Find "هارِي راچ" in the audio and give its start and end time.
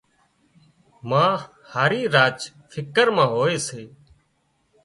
1.71-2.39